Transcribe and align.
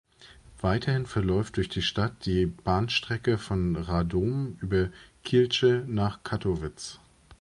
Weiterhin 0.61 1.05
verläuft 1.05 1.57
durch 1.57 1.69
die 1.69 1.83
Stadt 1.83 2.25
die 2.25 2.47
Bahnstrecke 2.47 3.37
von 3.37 3.75
Radom 3.75 4.57
über 4.59 4.89
Kielce 5.23 5.83
nach 5.85 6.23
Kattowitz. 6.23 6.97